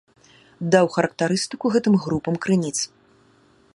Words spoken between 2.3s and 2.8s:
крыніц.